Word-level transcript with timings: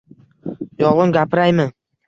Yolg'on 0.83 1.15
gapiraymi? 1.19 1.71